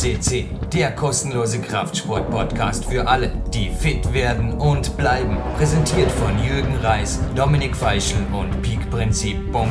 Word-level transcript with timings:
FCC, 0.00 0.46
der 0.72 0.92
kostenlose 0.92 1.60
Kraftsport-Podcast 1.60 2.86
für 2.86 3.06
alle, 3.06 3.30
die 3.52 3.68
fit 3.68 4.14
werden 4.14 4.54
und 4.54 4.96
bleiben. 4.96 5.36
Präsentiert 5.58 6.10
von 6.10 6.30
Jürgen 6.42 6.74
Reis, 6.82 7.20
Dominik 7.36 7.76
Feischl 7.76 8.16
und 8.32 8.62
peakprinzip.com. 8.62 9.68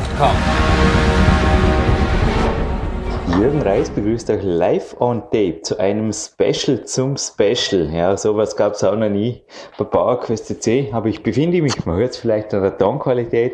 Jürgen 3.39 3.61
Reis 3.63 3.89
begrüßt 3.89 4.29
euch 4.29 4.43
live 4.43 4.95
on 4.99 5.23
tape 5.31 5.63
zu 5.63 5.79
einem 5.79 6.13
Special 6.13 6.83
zum 6.83 7.17
Special. 7.17 7.89
Ja, 7.91 8.15
sowas 8.15 8.55
gab 8.55 8.73
es 8.73 8.83
auch 8.83 8.95
noch 8.95 9.09
nie 9.09 9.41
bei 9.79 9.85
PowerQuest 9.85 10.61
C, 10.61 10.89
aber 10.91 11.07
ich 11.07 11.23
befinde 11.23 11.59
mich, 11.59 11.83
man 11.87 11.97
hört 11.97 12.11
es 12.11 12.17
vielleicht 12.17 12.53
an 12.53 12.61
der 12.61 12.77
Tonqualität, 12.77 13.53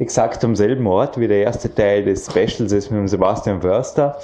exakt 0.00 0.42
am 0.42 0.56
selben 0.56 0.88
Ort 0.88 1.20
wie 1.20 1.28
der 1.28 1.44
erste 1.44 1.72
Teil 1.72 2.04
des 2.04 2.26
Specials 2.26 2.72
ist 2.72 2.90
mit 2.90 2.98
dem 2.98 3.06
Sebastian 3.06 3.62
Förster 3.62 4.18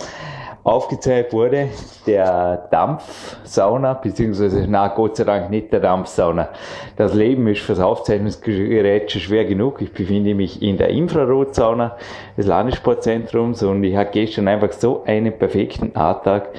aufgezeigt 0.65 1.33
wurde, 1.33 1.69
der 2.07 2.69
Dampfsauna, 2.71 3.95
beziehungsweise, 3.95 4.67
na 4.69 4.89
Gott 4.89 5.17
sei 5.17 5.25
Dank 5.25 5.51
nicht 5.51 5.73
der 5.73 5.81
Dampfsauna. 5.81 6.51
Das 6.97 7.15
Leben 7.15 7.47
ist 7.49 7.63
fürs 7.63 7.81
Aufzeichnungsgerät 7.81 9.11
schon 9.11 9.21
schwer 9.21 9.45
genug. 9.45 9.83
Ich 9.83 9.93
befinde 9.93 10.35
mich 10.35 10.63
in 10.63 10.77
der 10.77 10.91
Infrarotsauna 10.91 11.97
des 12.37 12.47
Landessportzentrums 12.47 13.63
und 13.65 13.83
ich 13.83 13.97
hatte 13.97 14.13
gestern 14.13 14.47
einfach 14.47 14.73
so 14.73 15.03
einen 15.05 15.37
perfekten 15.37 15.97
A-Tag. 15.97 16.51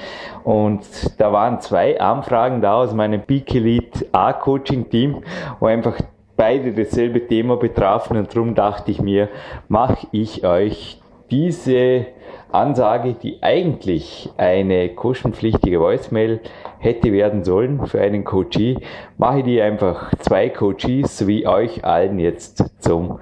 Und 0.44 0.82
da 1.18 1.32
waren 1.32 1.60
zwei 1.60 1.98
Anfragen 1.98 2.60
da 2.60 2.74
aus 2.74 2.92
meinem 2.92 3.22
Peak 3.22 3.54
Elite 3.54 4.06
A-Coaching-Team, 4.12 5.22
wo 5.60 5.66
einfach 5.66 5.96
beide 6.36 6.72
dasselbe 6.72 7.26
Thema 7.26 7.56
betrafen 7.56 8.18
und 8.18 8.34
darum 8.34 8.54
dachte 8.54 8.90
ich 8.90 9.00
mir, 9.00 9.28
mache 9.68 10.08
ich 10.12 10.44
euch 10.44 11.00
diese 11.30 12.06
Ansage, 12.54 13.14
die 13.14 13.42
eigentlich 13.42 14.30
eine 14.36 14.88
kostenpflichtige 14.90 15.80
Voicemail 15.80 16.40
hätte 16.78 17.12
werden 17.12 17.44
sollen 17.44 17.86
für 17.86 18.00
einen 18.00 18.24
Coachee, 18.24 18.78
mache 19.18 19.38
ich 19.38 19.44
die 19.44 19.60
einfach 19.60 20.12
zwei 20.20 20.48
Coaches 20.48 21.18
sowie 21.18 21.46
euch 21.46 21.84
allen 21.84 22.18
jetzt 22.18 22.64
zum 22.82 23.18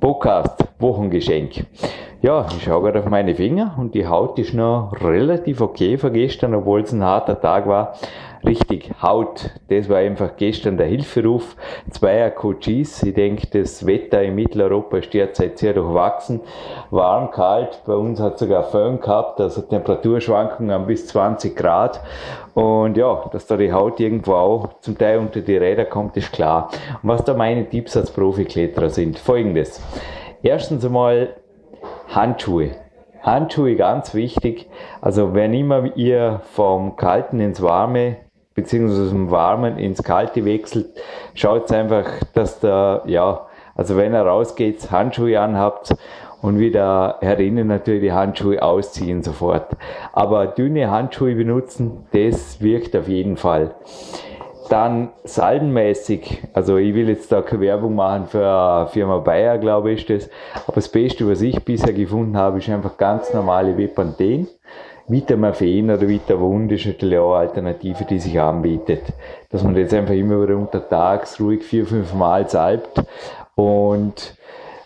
Podcast 0.00 0.64
Wochengeschenk. 0.78 1.66
Ja, 2.22 2.46
ich 2.56 2.64
schaue 2.64 2.82
gerade 2.82 3.00
auf 3.00 3.10
meine 3.10 3.34
Finger 3.34 3.74
und 3.78 3.94
die 3.94 4.06
Haut 4.06 4.38
ist 4.38 4.54
noch 4.54 4.92
relativ 5.02 5.60
okay 5.60 5.98
für 5.98 6.10
gestern, 6.10 6.54
obwohl 6.54 6.80
es 6.80 6.92
ein 6.92 7.04
harter 7.04 7.40
Tag 7.40 7.66
war. 7.66 7.94
Richtig, 8.46 8.92
Haut, 9.02 9.50
das 9.70 9.88
war 9.88 9.96
einfach 9.96 10.36
gestern 10.36 10.76
der 10.76 10.86
Hilferuf 10.86 11.56
zweier 11.90 12.30
Coaches. 12.30 13.02
Ich 13.02 13.12
denke, 13.12 13.48
das 13.48 13.84
Wetter 13.84 14.22
in 14.22 14.36
Mitteleuropa 14.36 14.98
ist 14.98 15.12
derzeit 15.12 15.58
sehr 15.58 15.72
durchwachsen. 15.72 16.42
Warm, 16.90 17.32
kalt, 17.32 17.82
bei 17.84 17.94
uns 17.94 18.20
hat 18.20 18.34
es 18.34 18.40
sogar 18.40 18.62
Föhn 18.62 19.00
gehabt, 19.00 19.40
also 19.40 19.62
Temperaturschwankungen 19.62 20.70
an 20.70 20.86
bis 20.86 21.08
20 21.08 21.56
Grad. 21.56 22.00
Und 22.54 22.96
ja, 22.96 23.28
dass 23.32 23.48
da 23.48 23.56
die 23.56 23.72
Haut 23.72 23.98
irgendwo 23.98 24.34
auch 24.34 24.78
zum 24.78 24.96
Teil 24.96 25.18
unter 25.18 25.40
die 25.40 25.56
Räder 25.56 25.84
kommt, 25.84 26.16
ist 26.16 26.32
klar. 26.32 26.70
Und 27.02 27.08
was 27.08 27.24
da 27.24 27.34
meine 27.34 27.68
Tipps 27.68 27.96
als 27.96 28.12
Profikletterer 28.12 28.90
sind, 28.90 29.18
folgendes. 29.18 29.82
Erstens 30.44 30.84
einmal 30.84 31.34
Handschuhe. 32.14 32.76
Handschuhe 33.22 33.74
ganz 33.74 34.14
wichtig. 34.14 34.70
Also 35.00 35.34
wenn 35.34 35.52
immer 35.52 35.96
ihr 35.96 36.42
vom 36.52 36.94
Kalten 36.94 37.40
ins 37.40 37.60
Warme 37.60 38.18
beziehungsweise 38.56 39.10
vom 39.10 39.30
Warmen 39.30 39.78
ins 39.78 40.02
Kalte 40.02 40.44
wechselt, 40.44 40.86
schaut 41.34 41.70
einfach, 41.70 42.06
dass 42.34 42.58
da, 42.58 43.02
ja, 43.06 43.46
also 43.76 43.96
wenn 43.96 44.14
ihr 44.14 44.22
rausgeht, 44.22 44.90
Handschuhe 44.90 45.38
anhabt 45.38 45.94
und 46.40 46.58
wieder 46.58 47.18
herinnen 47.20 47.68
natürlich 47.68 48.02
die 48.02 48.12
Handschuhe 48.12 48.62
ausziehen 48.62 49.22
sofort. 49.22 49.76
Aber 50.12 50.46
dünne 50.46 50.90
Handschuhe 50.90 51.34
benutzen, 51.34 52.06
das 52.12 52.60
wirkt 52.62 52.96
auf 52.96 53.08
jeden 53.08 53.36
Fall. 53.36 53.74
Dann 54.70 55.10
salbenmäßig, 55.22 56.42
also 56.52 56.76
ich 56.76 56.94
will 56.94 57.08
jetzt 57.08 57.30
da 57.30 57.42
keine 57.42 57.60
Werbung 57.60 57.94
machen 57.94 58.26
für 58.26 58.88
Firma 58.90 59.18
Bayer, 59.18 59.58
glaube 59.58 59.92
ich, 59.92 60.06
das. 60.06 60.28
Aber 60.66 60.76
das 60.76 60.88
Beste, 60.88 61.28
was 61.28 61.40
ich 61.40 61.64
bisher 61.64 61.92
gefunden 61.92 62.36
habe, 62.36 62.58
ist 62.58 62.68
einfach 62.68 62.96
ganz 62.96 63.32
normale 63.32 63.76
Vipanthen. 65.08 65.16
Vitamorphin 65.26 65.90
oder 65.90 66.08
Vitavund 66.08 66.72
ist 66.72 66.86
natürlich 66.86 67.18
auch 67.18 67.34
eine 67.34 67.48
Alternative, 67.48 68.04
die 68.04 68.18
sich 68.18 68.40
anbietet. 68.40 69.02
Dass 69.50 69.62
man 69.62 69.76
jetzt 69.76 69.94
einfach 69.94 70.14
immer 70.14 70.42
wieder 70.42 70.56
untertags 70.56 71.40
ruhig 71.40 71.62
vier, 71.62 71.86
fünf 71.86 72.14
Mal 72.14 72.48
salbt 72.48 73.02
und 73.54 74.36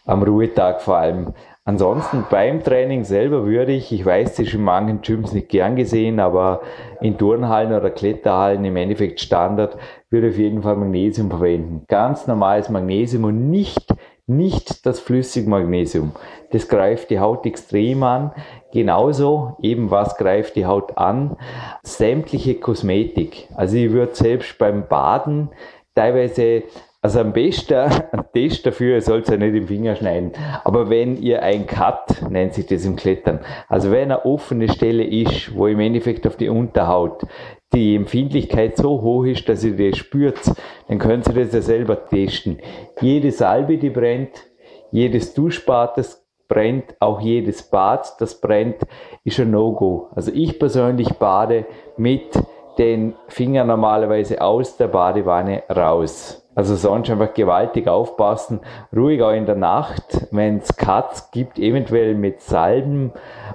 am 0.06 0.22
Ruhetag 0.22 0.82
vor 0.82 0.96
allem. 0.96 1.34
Ansonsten 1.64 2.24
beim 2.28 2.64
Training 2.64 3.04
selber 3.04 3.44
würde 3.46 3.72
ich, 3.72 3.92
ich 3.92 4.04
weiß, 4.04 4.30
das 4.36 4.46
ist 4.46 4.54
in 4.54 4.62
manchen 4.62 5.02
Gyms 5.02 5.32
nicht 5.32 5.50
gern 5.50 5.76
gesehen, 5.76 6.18
aber 6.18 6.62
in 7.00 7.16
Turnhallen 7.16 7.72
oder 7.72 7.90
Kletterhallen 7.90 8.64
im 8.64 8.76
Endeffekt 8.76 9.20
Standard, 9.20 9.76
würde 10.08 10.30
auf 10.30 10.38
jeden 10.38 10.62
Fall 10.62 10.76
Magnesium 10.76 11.28
verwenden. 11.28 11.84
Ganz 11.86 12.26
normales 12.26 12.70
Magnesium 12.70 13.24
und 13.24 13.50
nicht 13.50 13.86
nicht 14.30 14.86
das 14.86 15.00
Flüssigmagnesium. 15.00 16.12
Das 16.52 16.68
greift 16.68 17.10
die 17.10 17.20
Haut 17.20 17.44
extrem 17.44 18.02
an. 18.02 18.32
Genauso 18.72 19.56
eben 19.62 19.90
was 19.90 20.16
greift 20.16 20.56
die 20.56 20.66
Haut 20.66 20.96
an? 20.96 21.36
Sämtliche 21.82 22.54
Kosmetik. 22.54 23.48
Also 23.54 23.76
ich 23.76 23.90
würde 23.92 24.14
selbst 24.14 24.56
beim 24.58 24.88
Baden 24.88 25.50
teilweise 25.94 26.62
also 27.02 27.20
am 27.20 27.32
besten, 27.32 27.74
ein 28.12 28.24
Test 28.34 28.66
dafür, 28.66 28.96
ihr 28.96 29.02
sollt 29.02 29.28
ja 29.28 29.36
nicht 29.36 29.54
im 29.54 29.66
Finger 29.66 29.96
schneiden. 29.96 30.32
Aber 30.64 30.90
wenn 30.90 31.16
ihr 31.16 31.42
ein 31.42 31.66
Cut, 31.66 32.22
nennt 32.28 32.54
sich 32.54 32.66
das 32.66 32.84
im 32.84 32.96
Klettern, 32.96 33.40
also 33.68 33.90
wenn 33.90 34.12
eine 34.12 34.24
offene 34.24 34.68
Stelle 34.68 35.04
ist, 35.04 35.54
wo 35.56 35.66
im 35.66 35.80
Endeffekt 35.80 36.26
auf 36.26 36.36
die 36.36 36.50
Unterhaut 36.50 37.22
die 37.72 37.94
Empfindlichkeit 37.94 38.76
so 38.76 39.00
hoch 39.00 39.24
ist, 39.24 39.48
dass 39.48 39.64
ihr 39.64 39.76
das 39.76 39.98
spürt, 39.98 40.40
dann 40.88 40.98
könnt 40.98 41.28
ihr 41.28 41.34
das 41.34 41.52
ja 41.52 41.62
selber 41.62 42.06
testen. 42.06 42.58
Jede 43.00 43.30
Salbe, 43.30 43.78
die 43.78 43.90
brennt, 43.90 44.46
jedes 44.90 45.34
Duschbad, 45.34 45.96
das 45.96 46.26
brennt, 46.48 46.96
auch 46.98 47.20
jedes 47.20 47.62
Bad, 47.62 48.20
das 48.20 48.40
brennt, 48.40 48.78
ist 49.24 49.38
ein 49.38 49.52
No-Go. 49.52 50.08
Also 50.14 50.32
ich 50.34 50.58
persönlich 50.58 51.10
bade 51.14 51.64
mit 51.96 52.32
den 52.76 53.14
Fingern 53.28 53.68
normalerweise 53.68 54.40
aus 54.40 54.76
der 54.76 54.88
Badewanne 54.88 55.62
raus. 55.70 56.44
Also 56.60 56.76
sonst 56.76 57.08
einfach 57.08 57.32
gewaltig 57.32 57.88
aufpassen, 57.88 58.60
ruhig 58.94 59.22
auch 59.22 59.32
in 59.32 59.46
der 59.46 59.54
Nacht, 59.54 60.28
wenn 60.30 60.58
es 60.58 60.76
Cuts 60.76 61.30
gibt, 61.30 61.58
eventuell 61.58 62.14
mit 62.14 62.42
Salben 62.42 63.12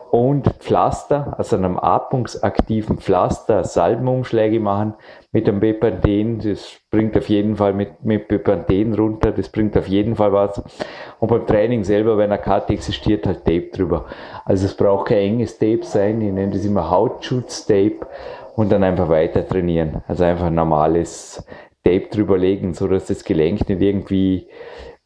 und 0.09 0.47
Pflaster, 0.57 1.35
also 1.37 1.55
einem 1.55 1.77
atmungsaktiven 1.77 2.97
Pflaster, 2.97 3.63
Salbenumschläge 3.63 4.59
machen 4.59 4.95
mit 5.31 5.45
dem 5.45 5.59
Bepanthen, 5.59 6.39
das 6.39 6.79
bringt 6.89 7.15
auf 7.15 7.29
jeden 7.29 7.57
Fall 7.57 7.73
mit, 7.73 8.03
mit 8.03 8.27
Bepanthen 8.27 8.95
runter, 8.95 9.31
das 9.31 9.49
bringt 9.49 9.77
auf 9.77 9.87
jeden 9.87 10.15
Fall 10.15 10.33
was. 10.33 10.63
Und 11.19 11.27
beim 11.27 11.45
Training 11.45 11.83
selber, 11.83 12.17
wenn 12.17 12.31
ein 12.31 12.41
Cut 12.41 12.71
existiert, 12.71 13.27
halt 13.27 13.45
Tape 13.45 13.69
drüber. 13.71 14.05
Also 14.45 14.65
es 14.65 14.75
braucht 14.75 15.09
kein 15.09 15.19
enges 15.19 15.59
Tape 15.59 15.83
sein, 15.83 16.23
ich 16.23 16.33
nenne 16.33 16.53
das 16.53 16.65
immer 16.65 16.89
Hautschutztape 16.89 18.07
und 18.55 18.71
dann 18.71 18.83
einfach 18.83 19.09
weiter 19.09 19.47
trainieren. 19.47 20.01
Also 20.07 20.23
einfach 20.23 20.49
normales 20.49 21.45
Tape 21.85 22.07
drüber 22.09 22.37
legen, 22.37 22.73
so 22.73 22.87
dass 22.87 23.05
das 23.05 23.23
Gelenk 23.23 23.69
nicht 23.69 23.81
irgendwie 23.81 24.47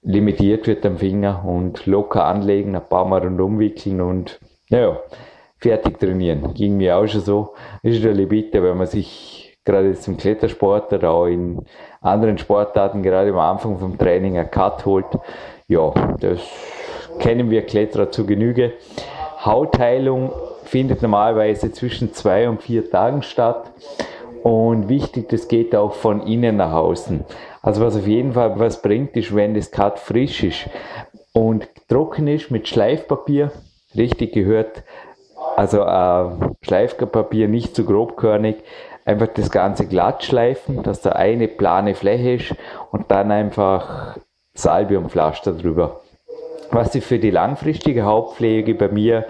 limitiert 0.02 0.66
wird 0.66 0.86
am 0.86 0.98
Finger 0.98 1.44
und 1.46 1.86
locker 1.86 2.24
anlegen, 2.24 2.76
ein 2.76 2.88
paar 2.88 3.06
Mal 3.06 3.20
rundum 3.22 3.60
wickeln 3.60 4.00
und 4.00 4.40
ja, 4.70 4.98
fertig 5.58 6.00
trainieren. 6.00 6.54
Ging 6.54 6.78
mir 6.78 6.98
auch 6.98 7.08
schon 7.08 7.22
so. 7.22 7.54
Ist 7.84 8.02
natürlich 8.02 8.30
bitter, 8.30 8.64
wenn 8.64 8.78
man 8.78 8.88
sich 8.88 9.58
gerade 9.66 9.94
im 10.06 10.18
Klettersport 10.18 10.94
oder 10.94 11.12
auch 11.12 11.26
in 11.26 11.66
anderen 12.02 12.38
Sportarten 12.38 13.04
gerade 13.04 13.32
am 13.32 13.40
Anfang 13.40 13.78
vom 13.78 13.98
Training 13.98 14.38
ein 14.38 14.50
Cut 14.50 14.86
holt. 14.86 15.06
Ja, 15.68 15.92
das 16.22 16.40
kennen 17.20 17.50
wir 17.50 17.64
Kletterer 17.64 18.10
zu 18.10 18.26
Genüge. 18.26 18.74
Hautheilung 19.44 20.32
findet 20.64 21.02
normalerweise 21.02 21.72
zwischen 21.74 22.14
zwei 22.14 22.48
und 22.48 22.62
vier 22.62 22.90
Tagen 22.90 23.22
statt. 23.22 23.72
Und 24.44 24.88
wichtig, 24.88 25.30
das 25.30 25.48
geht 25.48 25.76
auch 25.76 25.94
von 25.94 26.22
innen 26.22 26.58
nach 26.58 26.74
außen. 26.74 27.26
Also 27.62 27.84
was 27.84 27.98
auf 27.98 28.08
jeden 28.08 28.34
Fall 28.34 28.58
was 28.60 28.82
bringt, 28.82 29.16
ist, 29.18 29.36
wenn 29.36 29.54
das 29.54 29.72
Cut 29.72 30.00
frisch 30.00 30.44
ist 30.44 30.70
und 31.34 31.68
trocken 31.88 32.28
ist 32.28 32.52
mit 32.52 32.68
Schleifpapier, 32.68 33.52
richtig 33.96 34.34
gehört, 34.34 34.84
also 35.56 35.82
äh, 35.82 36.54
Schleifpapier 36.62 37.48
nicht 37.48 37.76
zu 37.76 37.86
grobkörnig, 37.86 38.58
einfach 39.06 39.28
das 39.28 39.50
Ganze 39.50 39.88
glatt 39.88 40.24
schleifen, 40.24 40.84
dass 40.84 41.02
da 41.02 41.12
eine 41.12 41.48
plane 41.48 41.96
Fläche 41.96 42.34
ist 42.34 42.56
und 42.92 43.12
dann 43.12 43.32
einfach 43.32 44.18
Salbiumpflaster 44.54 45.54
drüber. 45.54 46.02
Was 46.72 46.94
sich 46.94 47.04
für 47.04 47.20
die 47.20 47.32
langfristige 47.32 48.04
Hauptpflege 48.04 48.76
bei 48.76 48.90
mir 48.90 49.26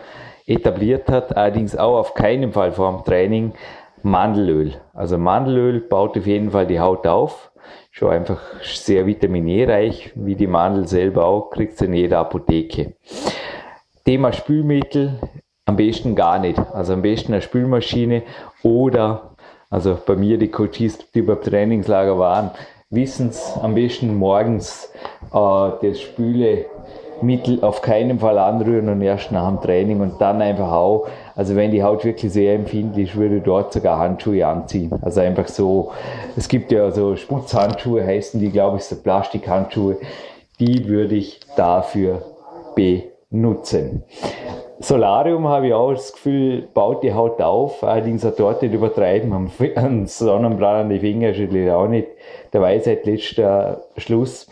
etabliert 0.46 1.10
hat, 1.10 1.38
allerdings 1.38 1.78
auch 1.78 1.98
auf 1.98 2.14
keinen 2.14 2.52
Fall 2.52 2.72
vor 2.72 2.92
dem 2.92 3.06
Training, 3.06 3.54
Mandelöl. 4.04 4.74
Also 4.94 5.18
Mandelöl 5.18 5.82
baut 5.82 6.18
auf 6.18 6.26
jeden 6.26 6.52
Fall 6.52 6.68
die 6.68 6.80
Haut 6.80 7.06
auf. 7.08 7.52
Schon 7.92 8.12
einfach 8.12 8.40
sehr 8.64 9.06
vitaminreich, 9.06 10.12
wie 10.16 10.36
die 10.36 10.48
Mandel 10.48 10.88
selber 10.88 11.26
auch, 11.26 11.50
kriegst 11.50 11.82
du 11.82 11.86
in 11.86 11.94
jeder 11.94 12.20
Apotheke. 12.20 12.94
Thema 14.06 14.32
Spülmittel. 14.32 15.20
am 15.66 15.76
besten 15.76 16.16
gar 16.16 16.40
nicht. 16.40 16.60
Also 16.74 16.94
am 16.94 17.02
besten 17.02 17.34
eine 17.34 17.42
Spülmaschine 17.42 18.24
oder, 18.64 19.36
also 19.70 19.98
bei 20.04 20.16
mir 20.16 20.38
die 20.38 20.50
Coaches, 20.50 20.98
die 21.14 21.22
beim 21.22 21.42
Trainingslager 21.42 22.18
waren, 22.18 22.52
wissen 22.90 23.30
es 23.30 23.56
am 23.62 23.76
besten 23.76 24.16
morgens 24.16 24.92
äh, 25.32 25.70
das 25.82 26.00
Spülemittel 27.20 27.64
auf 27.64 27.82
keinen 27.82 28.20
Fall 28.20 28.38
anrühren 28.38 28.90
und 28.90 29.02
erst 29.02 29.32
nach 29.32 29.48
dem 29.48 29.62
Training 29.62 30.00
und 30.02 30.20
dann 30.20 30.42
einfach 30.42 30.72
auch, 30.72 31.08
also 31.36 31.56
wenn 31.56 31.72
die 31.72 31.84
Haut 31.84 32.06
wirklich 32.06 32.32
sehr 32.32 32.56
empfindlich 32.56 33.10
ist, 33.10 33.16
würde 33.18 33.38
ich 33.38 33.44
dort 33.44 33.74
sogar 33.74 34.00
Handschuhe 34.00 34.46
anziehen. 34.46 34.92
Also 35.02 35.20
einfach 35.22 35.48
so, 35.48 35.92
es 36.38 36.48
gibt 36.48 36.72
ja 36.72 36.92
so 36.92 37.16
Schmutzhandschuhe, 37.16 38.06
heißen 38.06 38.40
die, 38.40 38.50
glaube 38.50 38.78
ich, 38.78 38.86
so 38.86 38.96
Plastikhandschuhe, 38.96 39.98
die 40.60 40.88
würde 40.88 41.16
ich 41.16 41.40
dafür 41.56 42.22
benutzen. 42.76 44.04
Solarium 44.82 45.48
habe 45.48 45.68
ich 45.68 45.74
auch 45.74 45.92
das 45.92 46.14
Gefühl, 46.14 46.68
baut 46.74 47.04
die 47.04 47.14
Haut 47.14 47.42
auf, 47.42 47.84
allerdings 47.84 48.26
auch 48.26 48.36
dort 48.36 48.62
nicht 48.62 48.74
übertreiben, 48.74 49.34
am 49.76 50.08
Sonnenbrand 50.08 50.86
an 50.86 50.90
die 50.90 51.00
Finger 51.00 51.34
schüttle 51.34 51.76
auch 51.76 51.88
nicht 51.88 52.08
der 52.54 52.62
Weisheit 52.62 53.06
letzter 53.06 53.82
Schluss. 53.98 54.48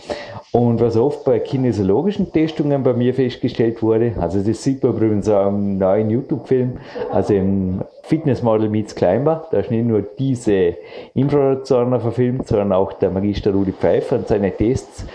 Und 0.52 0.82
was 0.82 0.98
oft 0.98 1.24
bei 1.26 1.40
kinesiologischen 1.40 2.32
Testungen 2.32 2.84
bei 2.84 2.94
mir 2.94 3.14
festgestellt 3.14 3.82
wurde, 3.82 4.14
also 4.20 4.42
das 4.42 4.64
sieht 4.64 4.84
man 4.84 4.94
übrigens 4.94 5.30
auch 5.30 5.48
im 5.48 5.78
neuen 5.78 6.10
YouTube-Film, 6.10 6.78
also 7.12 7.34
im 7.34 7.82
Fitnessmodel 8.04 8.70
Meets 8.70 8.96
Climber, 8.96 9.48
da 9.52 9.60
ist 9.60 9.70
nicht 9.70 9.86
nur 9.86 10.02
diese 10.02 10.76
Infrarotsonne 11.14 12.00
verfilmt, 12.00 12.48
sondern 12.48 12.72
auch 12.72 12.94
der 12.94 13.10
Magister 13.10 13.52
Rudi 13.52 13.74
Pfeiffer 13.74 14.18
und 14.18 14.28
seine 14.28 14.52
Tests. 14.52 15.06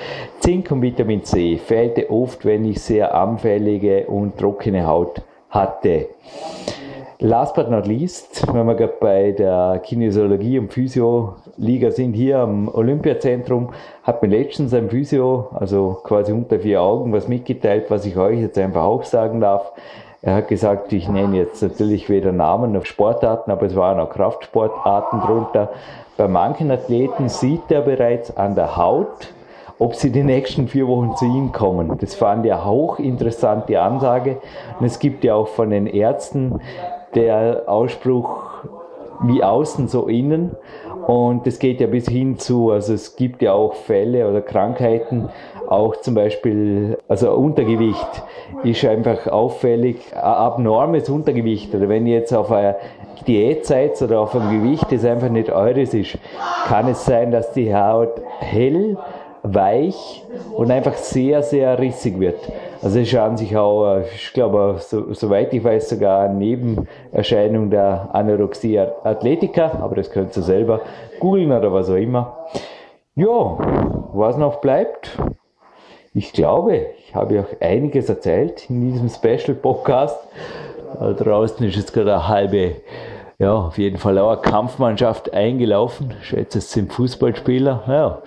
Zink 0.40 0.70
und 0.70 0.82
Vitamin 0.82 1.24
C 1.24 1.56
fehlte 1.56 2.10
oft, 2.10 2.44
wenn 2.44 2.64
ich 2.64 2.82
sehr 2.82 3.14
anfällige 3.14 4.06
und 4.06 4.36
trockene 4.36 4.86
Haut 4.86 5.01
hatte. 5.50 6.08
Last 7.18 7.54
but 7.54 7.70
not 7.70 7.86
least, 7.86 8.52
wenn 8.52 8.66
wir 8.66 8.74
gerade 8.74 8.94
bei 8.98 9.30
der 9.30 9.80
Kinesiologie 9.84 10.58
und 10.58 10.72
Physio-Liga 10.72 11.92
sind, 11.92 12.14
hier 12.14 12.38
am 12.38 12.68
Olympiazentrum, 12.68 13.68
hat 14.02 14.22
mir 14.22 14.28
letztens 14.28 14.74
ein 14.74 14.90
Physio, 14.90 15.50
also 15.54 16.00
quasi 16.02 16.32
unter 16.32 16.58
vier 16.58 16.82
Augen, 16.82 17.12
was 17.12 17.28
mitgeteilt, 17.28 17.90
was 17.90 18.06
ich 18.06 18.16
euch 18.16 18.40
jetzt 18.40 18.58
einfach 18.58 18.82
auch 18.82 19.04
sagen 19.04 19.40
darf. 19.40 19.70
Er 20.20 20.34
hat 20.34 20.48
gesagt, 20.48 20.92
ich 20.92 21.08
nenne 21.08 21.36
jetzt 21.36 21.62
natürlich 21.62 22.08
weder 22.08 22.32
Namen 22.32 22.72
noch 22.72 22.86
Sportarten, 22.86 23.52
aber 23.52 23.66
es 23.66 23.76
waren 23.76 24.00
auch 24.00 24.10
Kraftsportarten 24.10 25.20
drunter. 25.20 25.70
Bei 26.16 26.26
manchen 26.26 26.72
Athleten 26.72 27.28
sieht 27.28 27.70
er 27.70 27.82
bereits 27.82 28.36
an 28.36 28.56
der 28.56 28.76
Haut, 28.76 29.32
ob 29.82 29.96
sie 29.96 30.12
die 30.12 30.22
nächsten 30.22 30.68
vier 30.68 30.86
Wochen 30.86 31.16
zu 31.16 31.24
ihm 31.24 31.50
kommen. 31.50 31.98
Das 31.98 32.14
fand 32.14 32.46
er 32.46 32.64
hochinteressant, 32.64 33.68
die 33.68 33.76
Ansage. 33.76 34.38
Und 34.78 34.86
es 34.86 35.00
gibt 35.00 35.24
ja 35.24 35.34
auch 35.34 35.48
von 35.48 35.70
den 35.70 35.88
Ärzten 35.88 36.60
der 37.16 37.64
Ausspruch 37.66 38.64
wie 39.24 39.42
außen, 39.42 39.88
so 39.88 40.06
innen. 40.06 40.52
Und 41.08 41.48
das 41.48 41.58
geht 41.58 41.80
ja 41.80 41.88
bis 41.88 42.08
hin 42.08 42.38
zu, 42.38 42.70
also 42.70 42.94
es 42.94 43.16
gibt 43.16 43.42
ja 43.42 43.54
auch 43.54 43.74
Fälle 43.74 44.28
oder 44.28 44.40
Krankheiten, 44.40 45.30
auch 45.68 45.96
zum 45.96 46.14
Beispiel, 46.14 46.96
also 47.08 47.32
Untergewicht 47.32 48.22
ist 48.62 48.84
einfach 48.84 49.26
auffällig, 49.26 49.96
abnormes 50.14 51.08
Untergewicht. 51.08 51.74
Oder 51.74 51.88
wenn 51.88 52.06
ihr 52.06 52.18
jetzt 52.18 52.32
auf 52.32 52.52
einer 52.52 52.76
Diät 53.26 53.66
seid 53.66 54.00
oder 54.00 54.20
auf 54.20 54.34
einem 54.34 54.62
Gewicht, 54.62 54.92
das 54.92 55.04
einfach 55.04 55.28
nicht 55.28 55.50
eures 55.50 55.92
ist, 55.92 56.18
kann 56.66 56.86
es 56.88 57.04
sein, 57.04 57.32
dass 57.32 57.52
die 57.52 57.74
Haut 57.74 58.20
hell, 58.38 58.96
weich 59.42 60.24
und 60.54 60.70
einfach 60.70 60.94
sehr, 60.94 61.42
sehr 61.42 61.78
rissig 61.78 62.18
wird. 62.20 62.38
Also 62.82 62.98
es 63.00 63.08
ist 63.08 63.18
an 63.18 63.36
sich 63.36 63.56
auch, 63.56 63.96
äh, 63.96 64.04
ich 64.14 64.32
glaube, 64.32 64.76
so, 64.78 65.12
soweit 65.12 65.52
ich 65.52 65.62
weiß, 65.62 65.88
sogar 65.88 66.22
eine 66.22 66.34
Nebenerscheinung 66.34 67.70
der 67.70 68.08
Anorexie 68.12 68.78
Athletica, 68.78 69.78
aber 69.80 69.96
das 69.96 70.10
könnt 70.10 70.36
ihr 70.36 70.42
selber 70.42 70.80
googeln 71.18 71.52
oder 71.52 71.72
was 71.72 71.90
auch 71.90 71.96
immer. 71.96 72.36
Ja, 73.14 73.58
was 74.12 74.36
noch 74.36 74.60
bleibt, 74.60 75.18
ich 76.14 76.34
glaube, 76.34 76.88
ich 76.98 77.14
habe 77.14 77.38
euch 77.38 77.62
einiges 77.62 78.10
erzählt 78.10 78.68
in 78.68 78.82
diesem 78.82 79.08
Special 79.08 79.56
Podcast. 79.56 80.18
Da 80.98 81.14
draußen 81.14 81.66
ist 81.66 81.76
jetzt 81.76 81.94
gerade 81.94 82.12
eine 82.12 82.28
halbe, 82.28 82.76
ja, 83.38 83.54
auf 83.54 83.78
jeden 83.78 83.96
Fall 83.96 84.18
auch 84.18 84.32
eine 84.32 84.42
Kampfmannschaft 84.42 85.32
eingelaufen. 85.32 86.12
Ich 86.20 86.28
schätze, 86.28 86.58
es 86.58 86.70
sind 86.70 86.92
Fußballspieler. 86.92 87.84
Ja, 87.86 88.22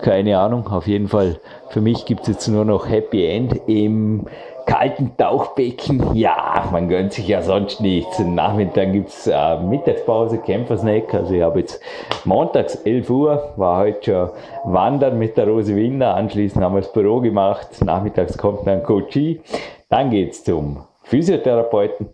keine 0.00 0.38
Ahnung. 0.38 0.66
Auf 0.68 0.86
jeden 0.86 1.08
Fall, 1.08 1.40
für 1.68 1.80
mich 1.80 2.04
gibt 2.04 2.22
es 2.22 2.28
jetzt 2.28 2.48
nur 2.48 2.64
noch 2.64 2.88
Happy 2.88 3.26
End 3.26 3.60
im 3.66 4.26
kalten 4.66 5.16
Tauchbecken. 5.16 6.14
Ja, 6.14 6.68
man 6.72 6.88
gönnt 6.88 7.12
sich 7.12 7.28
ja 7.28 7.40
sonst 7.40 7.80
nichts. 7.80 8.18
Nachmittag 8.18 8.92
gibt's 8.92 9.26
äh, 9.26 9.60
Mittagspause, 9.60 10.38
Kämpfersnack. 10.38 11.14
Also 11.14 11.34
ich 11.34 11.42
habe 11.42 11.60
jetzt 11.60 11.80
montags 12.24 12.74
11 12.74 13.08
Uhr, 13.08 13.52
war 13.56 13.78
heute 13.78 14.02
schon 14.04 14.72
wandern 14.72 15.18
mit 15.18 15.36
der 15.36 15.46
Rose 15.46 15.74
Winder. 15.74 16.14
Anschließend 16.14 16.62
haben 16.62 16.74
wir 16.74 16.82
das 16.82 16.92
Büro 16.92 17.20
gemacht. 17.20 17.68
Nachmittags 17.84 18.36
kommt 18.36 18.66
dann 18.66 18.82
Coachie. 18.82 19.40
Dann 19.88 20.10
geht's 20.10 20.42
zum 20.42 20.78
Physiotherapeuten. 21.04 22.08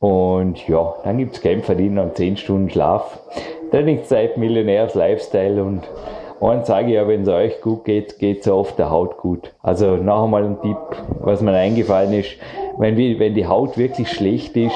Und 0.00 0.66
ja, 0.66 0.94
dann 1.04 1.18
gibt's 1.18 1.40
Kämpferdiener 1.40 2.02
und 2.02 2.16
10 2.16 2.36
Stunden 2.36 2.70
Schlaf. 2.70 3.20
Trainingszeit, 3.70 4.36
Millionärs, 4.36 4.94
Lifestyle 4.94 5.62
und 5.62 5.88
und 6.42 6.66
sage 6.66 6.88
ich 6.88 6.94
ja, 6.94 7.06
wenn 7.06 7.22
es 7.22 7.28
euch 7.28 7.60
gut 7.60 7.84
geht, 7.84 8.18
geht 8.18 8.40
es 8.40 8.48
auf 8.48 8.74
der 8.74 8.90
Haut 8.90 9.16
gut. 9.16 9.52
Also 9.62 9.94
noch 9.94 10.24
einmal 10.24 10.42
ein 10.42 10.60
Tipp, 10.60 10.76
was 11.20 11.40
mir 11.40 11.52
eingefallen 11.52 12.12
ist, 12.14 12.30
wenn, 12.78 12.96
wenn 12.96 13.36
die 13.36 13.46
Haut 13.46 13.78
wirklich 13.78 14.08
schlecht 14.08 14.56
ist, 14.56 14.74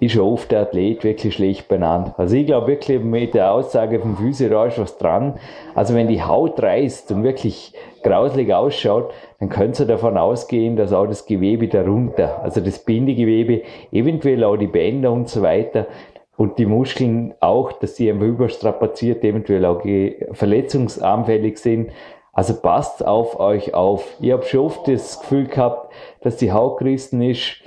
ist 0.00 0.18
oft 0.18 0.50
der 0.50 0.60
Athlet 0.60 1.04
wirklich 1.04 1.34
schlecht 1.34 1.66
benannt. 1.66 2.12
Also 2.18 2.36
ich 2.36 2.44
glaube 2.44 2.66
wirklich 2.66 3.00
mit 3.00 3.32
der 3.32 3.52
Aussage 3.52 4.00
vom 4.00 4.18
Physio, 4.18 4.50
da 4.50 4.66
ist 4.66 4.78
was 4.78 4.98
dran. 4.98 5.36
Also 5.74 5.94
wenn 5.94 6.08
die 6.08 6.22
Haut 6.22 6.62
reißt 6.62 7.10
und 7.12 7.22
wirklich 7.24 7.72
grauslig 8.02 8.52
ausschaut, 8.52 9.10
dann 9.40 9.48
könnt 9.48 9.80
ihr 9.80 9.86
davon 9.86 10.18
ausgehen, 10.18 10.76
dass 10.76 10.92
auch 10.92 11.06
das 11.06 11.24
Gewebe 11.24 11.68
darunter, 11.68 12.42
also 12.42 12.60
das 12.60 12.80
Bindegewebe, 12.80 13.62
eventuell 13.92 14.44
auch 14.44 14.58
die 14.58 14.66
Bänder 14.66 15.10
und 15.10 15.30
so 15.30 15.40
weiter, 15.40 15.86
und 16.38 16.56
die 16.58 16.66
Muskeln 16.66 17.34
auch, 17.40 17.72
dass 17.72 17.96
sie 17.96 18.08
einfach 18.08 18.26
überstrapaziert, 18.26 19.24
eventuell 19.24 19.64
auch 19.64 19.82
verletzungsanfällig 20.32 21.58
sind. 21.58 21.90
Also 22.32 22.54
passt 22.54 23.04
auf 23.04 23.40
euch 23.40 23.74
auf. 23.74 24.16
Ich 24.20 24.30
habe 24.30 24.44
schon 24.44 24.60
oft 24.60 24.86
das 24.86 25.18
Gefühl 25.18 25.48
gehabt, 25.48 25.92
dass 26.20 26.36
die 26.36 26.52
Haut 26.52 26.78
gerissen 26.78 27.20
ist 27.22 27.60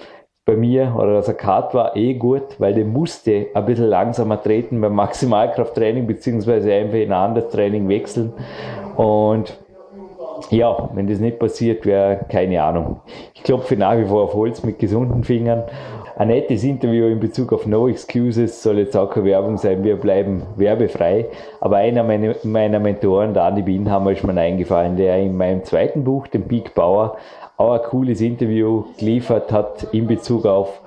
bei 0.45 0.55
mir 0.55 0.95
oder 0.98 1.15
dass 1.15 1.27
er 1.27 1.34
Kart 1.34 1.74
war 1.74 1.98
eh 1.98 2.13
gut, 2.13 2.60
weil 2.60 2.74
der 2.74 2.86
musste 2.86 3.48
ein 3.53 3.65
bisschen 3.65 3.88
langsamer 3.88 4.41
treten 4.41 4.79
beim 4.79 4.95
Maximalkrafttraining 4.95 6.07
beziehungsweise 6.07 6.74
einfach 6.74 6.98
in 6.98 7.12
ein 7.12 7.29
anderes 7.29 7.51
Training 7.51 7.89
wechseln. 7.89 8.31
Und 8.95 9.60
ja, 10.50 10.89
wenn 10.93 11.07
das 11.07 11.19
nicht 11.19 11.39
passiert 11.39 11.86
wäre, 11.86 12.25
keine 12.29 12.63
Ahnung. 12.63 13.01
Ich 13.33 13.43
klopfe 13.43 13.75
nach 13.77 13.98
wie 13.98 14.05
vor 14.05 14.24
auf 14.24 14.33
Holz 14.33 14.63
mit 14.63 14.79
gesunden 14.79 15.24
Fingern 15.24 15.63
ein 16.17 16.27
nettes 16.27 16.63
Interview 16.63 17.07
in 17.07 17.19
Bezug 17.19 17.53
auf 17.53 17.65
No 17.65 17.88
Excuses 17.88 18.62
soll 18.62 18.79
jetzt 18.79 18.95
auch 18.95 19.10
keine 19.10 19.25
Werbung 19.27 19.57
sein. 19.57 19.83
Wir 19.83 19.95
bleiben 19.95 20.43
werbefrei. 20.55 21.25
Aber 21.60 21.77
einer 21.77 22.03
meiner, 22.03 22.36
meiner 22.43 22.79
Mentoren, 22.79 23.33
der 23.33 23.43
Andi 23.45 23.62
Bienhammer, 23.62 24.12
ist 24.12 24.24
mir 24.24 24.39
eingefallen, 24.39 24.98
der 24.98 25.17
in 25.17 25.36
meinem 25.36 25.63
zweiten 25.63 26.03
Buch, 26.03 26.27
dem 26.27 26.48
Peak 26.48 26.75
Bauer, 26.75 27.17
auch 27.57 27.74
ein 27.74 27.81
cooles 27.83 28.21
Interview 28.21 28.83
geliefert 29.00 29.51
hat 29.51 29.88
in 29.93 30.07
Bezug 30.07 30.45
auf, 30.45 30.80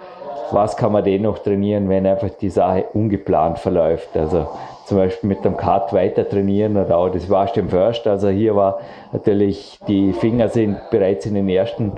was 0.54 0.76
kann 0.76 0.92
man 0.92 1.04
denn 1.04 1.22
noch 1.22 1.38
trainieren, 1.38 1.88
wenn 1.88 2.06
einfach 2.06 2.30
die 2.30 2.48
Sache 2.48 2.84
ungeplant 2.94 3.58
verläuft. 3.58 4.16
Also 4.16 4.48
zum 4.86 4.98
Beispiel 4.98 5.28
mit 5.28 5.44
dem 5.44 5.56
Cut 5.56 5.92
weiter 5.92 6.28
trainieren 6.28 6.76
oder 6.76 6.96
auch 6.96 7.08
das 7.08 7.28
war 7.28 7.46
dem 7.46 7.68
First. 7.68 8.06
Also 8.06 8.28
hier 8.28 8.54
war 8.54 8.80
natürlich, 9.12 9.78
die 9.88 10.12
Finger 10.12 10.48
sind 10.48 10.78
bereits 10.90 11.26
in 11.26 11.34
den 11.34 11.48
ersten 11.48 11.92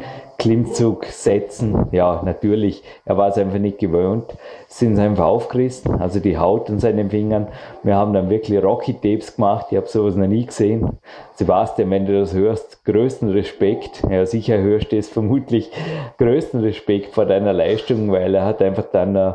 Klimmzug 0.46 1.06
setzen. 1.06 1.88
Ja, 1.90 2.22
natürlich, 2.24 2.84
er 3.04 3.16
war 3.16 3.30
es 3.30 3.36
einfach 3.36 3.58
nicht 3.58 3.80
gewöhnt. 3.80 4.26
Sind 4.68 4.96
einfach 4.96 5.24
aufgerissen, 5.24 6.00
also 6.00 6.20
die 6.20 6.38
Haut 6.38 6.70
an 6.70 6.78
seinen 6.78 7.10
Fingern. 7.10 7.48
Wir 7.82 7.96
haben 7.96 8.12
dann 8.12 8.30
wirklich 8.30 8.62
Rocky 8.62 8.94
Tapes 8.94 9.34
gemacht. 9.34 9.66
Ich 9.70 9.76
habe 9.76 9.88
sowas 9.88 10.14
noch 10.14 10.28
nie 10.28 10.46
gesehen. 10.46 10.98
Sebastian, 11.34 11.90
wenn 11.90 12.06
du 12.06 12.20
das 12.20 12.32
hörst, 12.32 12.84
größten 12.84 13.30
Respekt. 13.30 14.04
Ja, 14.08 14.24
sicher 14.24 14.58
hörst 14.58 14.92
du 14.92 14.98
es 14.98 15.08
vermutlich. 15.08 15.72
Größten 16.18 16.60
Respekt 16.60 17.12
vor 17.12 17.26
deiner 17.26 17.52
Leistung, 17.52 18.12
weil 18.12 18.32
er 18.36 18.44
hat 18.44 18.62
einfach 18.62 18.84
dann 18.92 19.16
uh, 19.16 19.32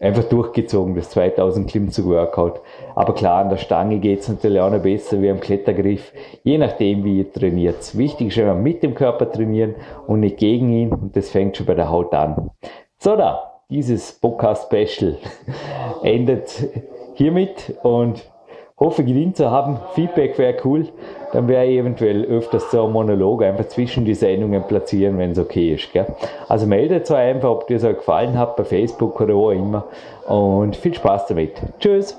einfach 0.00 0.24
durchgezogen, 0.24 0.94
das 0.94 1.10
2000 1.10 1.68
Klimmzug 1.68 2.06
Workout. 2.06 2.60
Aber 2.94 3.14
klar, 3.14 3.42
an 3.42 3.50
der 3.50 3.56
Stange 3.56 3.98
geht's 3.98 4.28
natürlich 4.28 4.60
auch 4.60 4.70
noch 4.70 4.82
besser 4.82 5.20
wie 5.20 5.30
am 5.30 5.40
Klettergriff, 5.40 6.12
je 6.44 6.58
nachdem, 6.58 7.04
wie 7.04 7.18
ihr 7.18 7.32
trainiert. 7.32 7.96
Wichtig 7.96 8.28
ist 8.28 8.38
immer 8.38 8.54
mit 8.54 8.82
dem 8.82 8.94
Körper 8.94 9.30
trainieren 9.30 9.74
und 10.06 10.20
nicht 10.20 10.38
gegen 10.38 10.70
ihn 10.72 10.92
und 10.92 11.16
das 11.16 11.30
fängt 11.30 11.56
schon 11.56 11.66
bei 11.66 11.74
der 11.74 11.90
Haut 11.90 12.12
an. 12.14 12.50
So 12.98 13.16
da, 13.16 13.60
dieses 13.70 14.12
Podcast-Special 14.12 15.18
endet 16.02 16.68
hiermit 17.14 17.74
und 17.82 18.24
hoffe 18.80 19.04
gedient 19.04 19.36
zu 19.36 19.50
haben. 19.50 19.78
Feedback 19.94 20.38
wäre 20.38 20.56
cool. 20.64 20.88
Dann 21.32 21.48
wäre 21.48 21.66
ich 21.66 21.78
eventuell 21.78 22.24
öfters 22.24 22.70
so 22.70 22.86
ein 22.86 22.92
Monolog 22.92 23.42
einfach 23.42 23.66
zwischen 23.68 24.04
die 24.04 24.14
Sendungen 24.14 24.62
platzieren, 24.62 25.18
wenn 25.18 25.32
es 25.32 25.38
okay 25.38 25.74
ist. 25.74 25.92
Gell? 25.92 26.06
Also 26.48 26.66
meldet 26.66 27.10
euch 27.10 27.16
einfach, 27.16 27.50
ob 27.50 27.66
dir 27.66 27.78
so 27.78 27.88
gefallen 27.88 28.38
hat 28.38 28.56
bei 28.56 28.64
Facebook 28.64 29.20
oder 29.20 29.34
wo 29.34 29.50
immer. 29.50 29.84
Und 30.26 30.76
viel 30.76 30.94
Spaß 30.94 31.26
damit. 31.26 31.60
Tschüss! 31.80 32.18